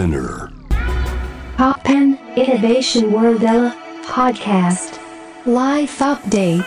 [0.00, 0.48] Spinner.
[1.58, 3.44] Poppen Innovation World
[4.06, 4.98] Podcast.
[5.44, 6.64] Life Update.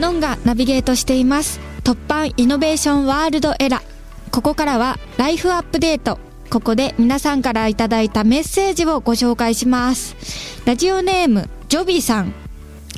[0.00, 1.60] ノンがナビゲートしています。
[1.84, 3.82] 突版イノベーションワールドエラ
[4.30, 10.16] ここからはライフアップデートここで皆さんからいただいたメッセージをご紹介します。
[10.64, 12.32] ラジオネームジョビーさん。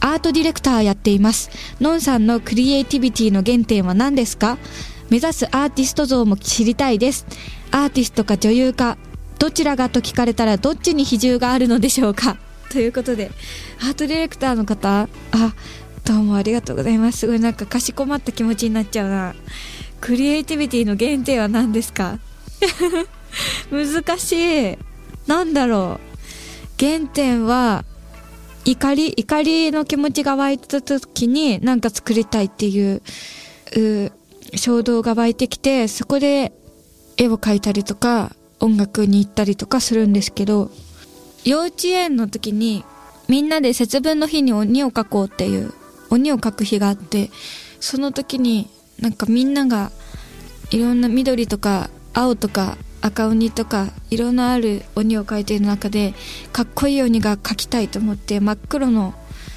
[0.01, 1.51] アートディレクターやっています。
[1.81, 4.59] ノンさんのクリエイティビティの原点は何ですか？
[5.13, 7.27] 目指すアーティスト像も知りたいです。
[7.71, 8.97] アーティストか女優か
[9.39, 12.39] どちらがと聞かれたらどっちに比重があるのでしょうか。
[12.73, 13.31] ということで
[13.83, 15.55] アートディレクターの方あ
[16.07, 17.19] どうもありがとうございます。
[17.19, 19.35] すごいなんかかしこまった気持ちになっちゃうな。
[20.01, 22.19] クリエイティビティの原点は何ですか？
[23.71, 24.33] 難し
[24.73, 24.79] い。
[25.27, 26.01] なんだろ
[26.81, 26.83] う。
[26.83, 27.85] 原点は
[28.65, 33.03] 怒り怒りの気持ちが湧いた時になんか作りたいっていう
[33.77, 34.13] う
[34.57, 36.53] 衝動が湧いてきてそこで
[37.17, 40.71] 絵を描いたりとか音楽に行ったりとかするんですけど
[41.45, 42.85] 幼稚園の時に
[43.29, 45.73] みんなで節分の日に鬼を描こうっていう
[46.11, 47.31] 鬼を描く日があって
[47.81, 48.69] その時に
[49.01, 49.91] なんかみんなが
[50.71, 56.15] いろんな緑とか青とか赤鬼とか色のある鬼を描いている中で
[56.53, 59.15] かっこいい鬼が描きたいと思って真っ黒の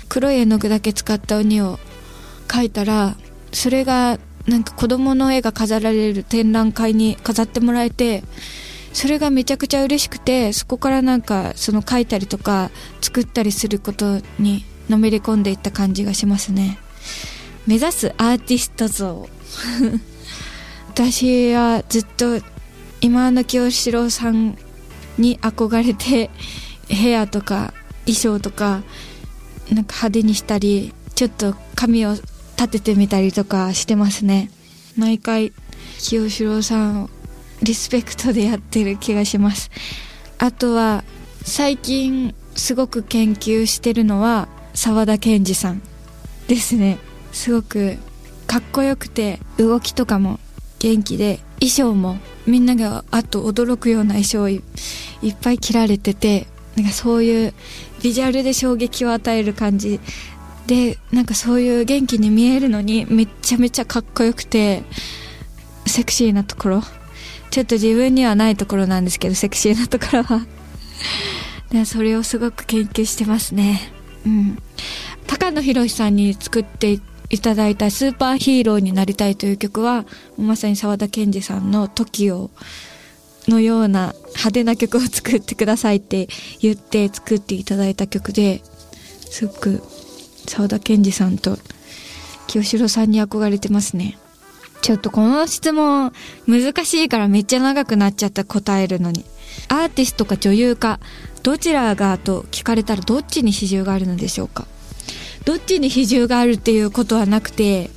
[0.09, 1.77] 黒い絵の具だけ使った鬼を
[2.47, 3.15] 描いたら
[3.53, 8.23] それがなんか子供の絵が飾られる展覧会に飾ってもらえて
[8.93, 12.69] それがめちゃくちゃ嬉しくてそこからなんかその描いたりとか
[13.01, 16.77] 作ったりすることにのめり込んでいった感じがしますね。
[17.65, 19.27] 目指すアーティスト像。
[20.87, 22.39] 私はずっと
[23.01, 24.57] 今の清志郎さん
[25.17, 26.29] に憧れて
[26.87, 27.73] ヘアとか
[28.05, 28.83] 衣装とか
[29.71, 32.15] なんか派手にしたりちょっと髪を
[32.57, 34.49] 立ててみたりとかしてますね。
[34.97, 35.53] 毎回
[35.99, 37.09] 清志郎さんを
[37.61, 39.71] リスペクトでやってる気がします。
[40.37, 41.03] あとは
[41.43, 45.81] 最近すごく研究してるのは沢田研二さん
[46.47, 46.97] ですね。
[47.31, 47.97] すごく
[48.47, 50.39] かっこよくて動きとかも
[50.79, 54.61] 元気で衣装もみんながあと驚くような衣装をい
[55.21, 57.53] いっぱい着られててなんかそういう
[58.03, 59.99] ビジュアルで衝撃を与える感じ
[60.67, 64.83] でなんかそういう元気に見えるのにめっちゃめちゃかっこよくて
[65.85, 66.83] セクシーなところ。
[67.51, 70.45] ちょっと自分にはないところなんですけどセクシーなところは。
[71.71, 73.93] でそれをすごく研究してますね。
[74.25, 74.57] うん。
[75.27, 76.99] 高野博さんに作って
[77.29, 80.05] いただいた「スーパーヒーローになりたい」という曲は
[80.37, 82.49] まさに沢田研二さんの TOKIO
[83.47, 86.27] のような派手な曲を作ってくださいって
[86.59, 88.61] 言って作っていただいた曲で
[89.29, 89.83] すごく
[90.47, 91.57] 沢田研二さんと
[92.47, 94.17] 清志郎さんに憧れてますね。
[94.81, 96.13] ちょっとこの質問
[96.47, 99.25] 難しいからめっちゃ長くなっちゃった答えるのに。
[99.67, 100.99] アーティストか女優か
[101.43, 104.67] どちらがと聞かれたらどっちに比重があるのでしょうか。
[105.45, 107.91] どっちに比重があるっていうことはなくて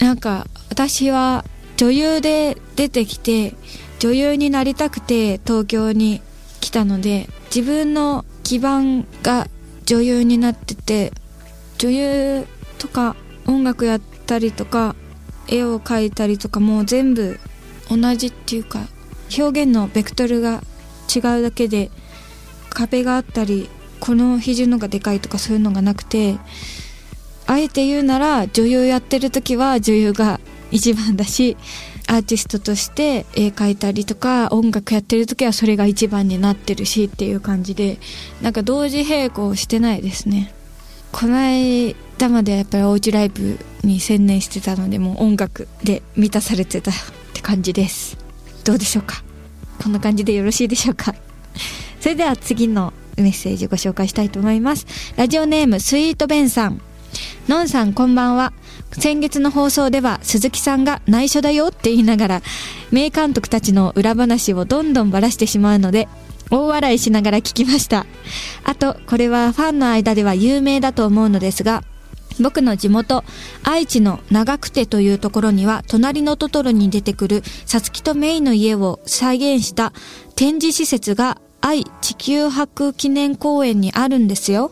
[0.00, 1.44] なんか私は
[1.76, 3.54] 女優で出てきて
[3.98, 6.20] 女優になりたくて東京に
[6.60, 9.46] 来たので自分の基盤が
[9.84, 11.12] 女優になってて
[11.78, 12.46] 女優
[12.78, 13.16] とか
[13.46, 14.94] 音楽やったりとか
[15.48, 17.38] 絵を描いたりとかも全部
[17.88, 18.80] 同じっていうか
[19.38, 20.62] 表現のベクトルが
[21.14, 21.90] 違うだけで
[22.70, 23.68] 壁があったり
[24.00, 26.36] この比重のがでかいとかそういうのがなくて
[27.46, 31.56] あえて言うなら女優やってる時は女優が一番だし
[32.08, 37.98] アーティストとして絵描いたりとか音楽やってる時はそれが一番になってるしっていう感じで
[38.42, 40.55] なんか同時並行してないですね。
[41.18, 46.94] この間までやっぱりおうちライブに専念してたのでもう音楽で満たされてたっ
[47.32, 48.18] て感じです。
[48.64, 49.24] どうでしょうか。
[49.82, 51.14] こんな感じでよろしいでしょうか。
[52.00, 54.86] それでは次のメッセージご紹介したいと思います。
[55.16, 56.82] ラジオネームスイートベンさん。
[57.48, 58.52] のんさんこんばんは。
[58.92, 62.42] 先月の放送では鈴木さんが内緒だよって言いながら
[62.92, 66.08] 名監督たちの裏話をどんどんばらしてしまうので
[66.50, 68.06] 大笑いしながら聞きました
[68.64, 71.82] あとこれはファンの間では有名だと思うのですが
[72.40, 73.24] 僕の地元
[73.62, 79.92] 愛知の長久手というところには隣のトトロに出てくるサツキとメイの家を再現した
[80.34, 84.70] 展示施設が愛地球博記念公園にあるんですよ。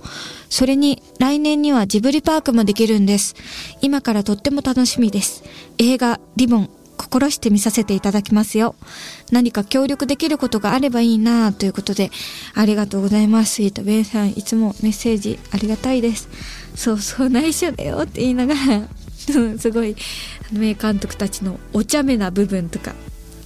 [0.48, 3.34] それに来年にはジブリパークもできるんです。
[3.80, 5.42] 今からとっても楽しみです。
[5.78, 8.74] 映画リボン心して見させていただきますよ。
[9.30, 12.10] 何か協力できることがあればいいなということで、
[12.54, 13.54] ありがとうございます。
[13.56, 16.28] スイートベンさん、いつもメッセージありがたいです。
[16.74, 18.88] そうそう、内緒だよって言いながら、
[19.58, 19.96] すごい、
[20.52, 22.94] 名監督たちのお茶目な部分とか、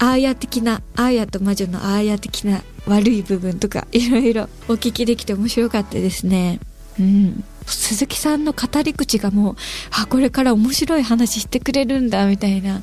[0.00, 6.60] アーヤ的なアーヤと魔女のアーヤ的な悪い部分とかいろいろお聞きできて面白かったですね
[6.98, 9.56] うん鈴木さんの語り口がもう
[9.90, 12.82] あこれから面白い話してくれるんだみたいな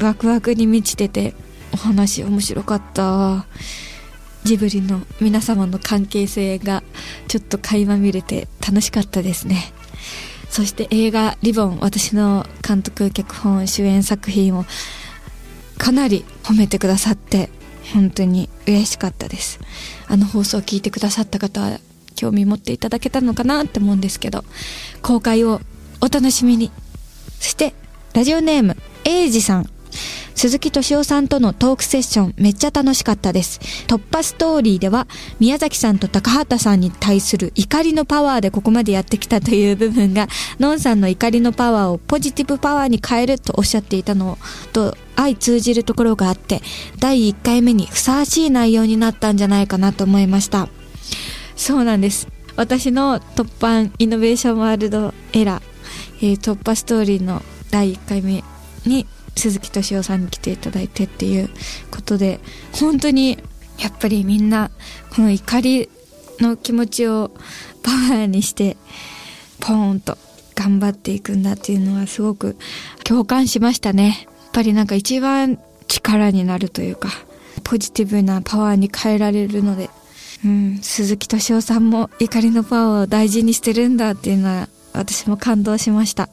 [0.00, 1.34] ワクワクに満ちてて
[1.72, 3.46] お話面白かった。
[4.44, 6.82] ジブリの皆様の関係性が
[7.28, 9.72] ちょっと垣間見れて楽しかったですね。
[10.48, 14.64] そして映画「リボン」私の監督脚本主演作品を
[15.78, 17.50] かなり褒めてくださって
[17.92, 19.60] 本当に嬉しかったです。
[20.08, 21.78] あの放送を聞いてくださった方は
[22.16, 24.44] 興味持っていただけたのかなって思うんですけど
[25.02, 25.60] 公開を
[26.00, 26.72] お楽しみに。
[27.38, 27.74] そして
[28.12, 29.79] ラジオネームエイジさん。
[30.40, 33.60] 鈴木敏夫さんとのトークセッションめっちゃ楽しかったです。
[33.86, 35.06] 突破ストーリーでは
[35.38, 40.28] 宮崎さんと高畑さんに対する怒りのパワーでここまでやってきたという部分が、
[40.58, 44.38] ノンさんの怒りのパワーをポジティブパワーに変えるとおっしゃっていたの
[44.72, 46.62] と相通じるところがあって、
[46.98, 50.70] 第1回目にふさわしい内容になったんじゃないかなと思いました。
[51.54, 52.28] そうなんです。
[52.56, 58.42] 私の突破イノベーションワールドエラー、えー、突破ストーリーの第1回目
[58.86, 59.06] に
[59.40, 61.48] 鈴木敏夫さんに来ていただいてっていう
[61.90, 62.40] ことで
[62.72, 63.38] 本当に
[63.78, 64.70] やっぱりみんな
[65.14, 65.88] この怒り
[66.38, 67.30] の気持ちを
[67.82, 68.76] パワーにして
[69.60, 70.18] ポーンと
[70.54, 72.56] 頑張っていくんだっていうのはすごく
[73.04, 74.26] 共感しましたね。
[74.28, 75.58] やっぱりなんか一番
[75.88, 77.08] 力になるというか
[77.64, 79.88] ポジティブなパワーに変えられるので、
[80.44, 86.28] うん、鈴木敏夫さんも怒りのパワーを大事にしてるんだっていうのは私も感動しました。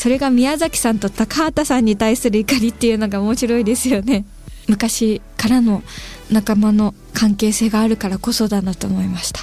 [0.00, 4.24] それが宮崎さんと高畑さんに対する怒りっていうのが面白いですよね。
[4.66, 5.82] 昔からの
[6.30, 9.42] 仲間の関係性があるからこそだなと思いました。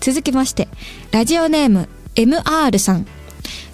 [0.00, 0.68] 続きまして
[1.10, 3.06] ラジオネーム MR さん。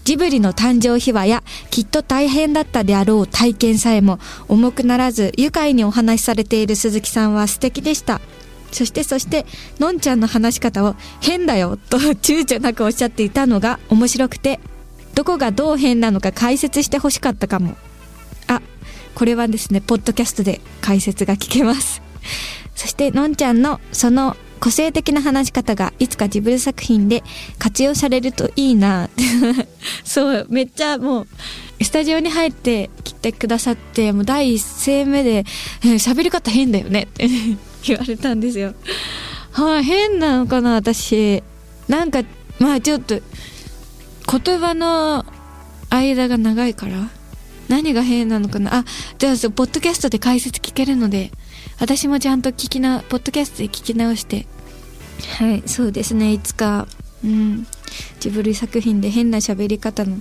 [0.03, 4.19] ジブリの誕生秘話やきっと大変だったであろう体験さえも
[4.49, 8.21] 重くならず愉快にお話しされている鈴木さんは素敵でした。
[8.73, 9.47] そしてそして
[9.79, 14.59] のんちゃんの話し方を変だよと躊躇なくおっしゃっていたのが面白くて
[15.19, 17.77] どこがどう変なのか解説してほしかったかも。
[18.47, 18.63] あ
[19.17, 22.01] これはですねポッドキャストで解説が聞けます。
[22.77, 27.25] そしてのんちゃんのその個性的な話し方がいつか自分作品で
[27.59, 29.11] 活用されるといいな。
[30.05, 31.27] そうめっちゃもう
[31.83, 35.45] スタジオに入って来てくださってもう第一声目で
[35.83, 37.29] 「喋、り方変だよね」っ て
[37.83, 38.73] 言われたんですよ。
[39.51, 41.43] はい、変なのかな私。
[41.89, 42.23] なんか
[42.61, 43.21] まあちょっと
[44.31, 45.25] 言葉の
[45.91, 47.09] 間が長いから？
[47.69, 48.79] 何が変なのかな？
[48.81, 48.85] あ
[49.19, 51.31] じゃあポッドキャストで解説聞けるので
[51.81, 54.47] 私もちゃんと聞きなポッドキャストで聞き直して。
[55.39, 56.33] はいそうですね。
[56.33, 56.87] いつか
[57.25, 57.67] うん
[58.21, 60.19] ジブリ作品で変な喋り方の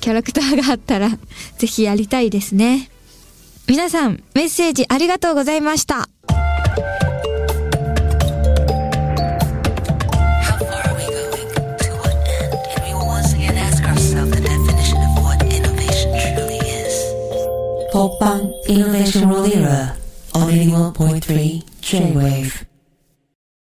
[0.00, 1.10] キャラクターがあったら
[1.58, 2.90] ぜひやりたいですね。
[3.66, 6.08] 皆さんメッセージありがとうございました。
[19.08, 19.96] Spectrum Era
[20.34, 22.57] on 81.3 J-Wave.